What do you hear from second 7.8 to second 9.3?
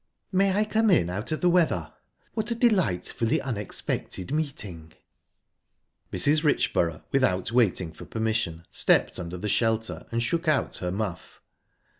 for permission, stepped